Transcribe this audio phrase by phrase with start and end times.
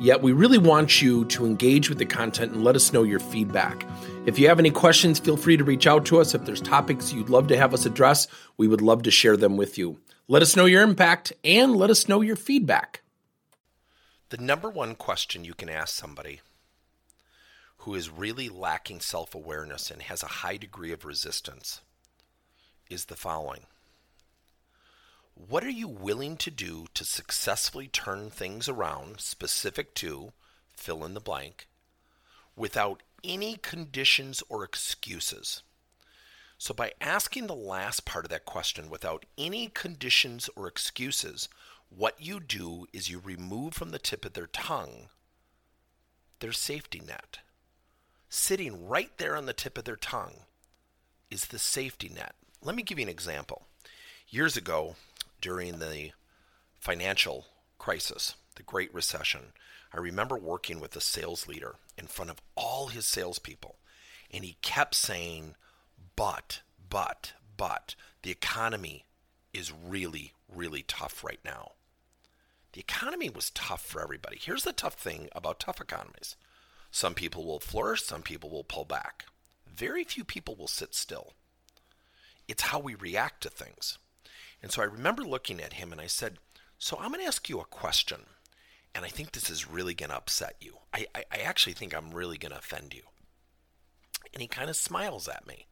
[0.00, 3.20] Yet, we really want you to engage with the content and let us know your
[3.20, 3.86] feedback.
[4.24, 6.34] If you have any questions, feel free to reach out to us.
[6.34, 8.26] If there's topics you'd love to have us address,
[8.56, 10.00] we would love to share them with you.
[10.26, 13.02] Let us know your impact and let us know your feedback.
[14.30, 16.40] The number one question you can ask somebody
[17.78, 21.82] who is really lacking self awareness and has a high degree of resistance
[22.88, 23.66] is the following
[25.48, 30.32] What are you willing to do to successfully turn things around, specific to
[30.76, 31.66] fill in the blank,
[32.56, 35.62] without any conditions or excuses.
[36.58, 41.48] So, by asking the last part of that question without any conditions or excuses,
[41.88, 45.08] what you do is you remove from the tip of their tongue
[46.40, 47.40] their safety net.
[48.30, 50.44] Sitting right there on the tip of their tongue
[51.30, 52.34] is the safety net.
[52.62, 53.66] Let me give you an example.
[54.28, 54.96] Years ago,
[55.40, 56.12] during the
[56.78, 57.46] financial
[57.78, 59.52] crisis, the Great Recession,
[59.92, 63.76] I remember working with a sales leader in front of all his salespeople,
[64.30, 65.54] and he kept saying,
[66.16, 69.04] but, but, but, the economy
[69.52, 71.72] is really, really tough right now.
[72.72, 74.38] The economy was tough for everybody.
[74.40, 76.36] Here's the tough thing about tough economies
[76.92, 79.26] some people will flourish, some people will pull back.
[79.66, 81.32] Very few people will sit still.
[82.48, 83.98] It's how we react to things.
[84.62, 86.38] And so I remember looking at him and I said,
[86.78, 88.20] So I'm going to ask you a question
[88.94, 90.78] and I think this is really going to upset you.
[90.92, 93.02] I, I, I, actually think I'm really going to offend you.
[94.32, 95.66] And he kind of smiles at me.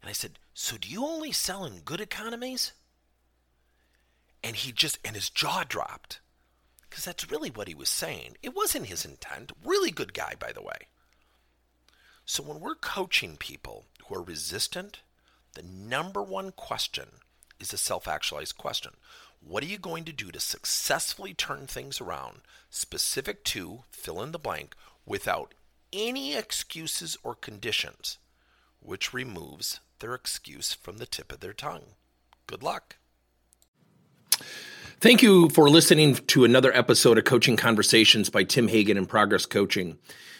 [0.00, 2.72] And I said, So do you only sell in good economies?
[4.42, 6.20] And he just, and his jaw dropped.
[6.88, 8.36] Because that's really what he was saying.
[8.42, 9.52] It wasn't his intent.
[9.64, 10.88] Really good guy, by the way.
[12.24, 15.00] So when we're coaching people who are resistant,
[15.54, 17.08] the number one question
[17.62, 18.92] is a self actualized question.
[19.40, 24.32] What are you going to do to successfully turn things around, specific to fill in
[24.32, 24.74] the blank,
[25.06, 25.54] without
[25.92, 28.18] any excuses or conditions,
[28.80, 31.94] which removes their excuse from the tip of their tongue?
[32.46, 32.96] Good luck.
[35.00, 39.46] Thank you for listening to another episode of Coaching Conversations by Tim Hagen and Progress
[39.46, 39.98] Coaching.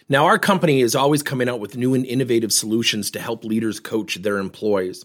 [0.08, 3.80] Now, our company is always coming out with new and innovative solutions to help leaders
[3.80, 5.04] coach their employees.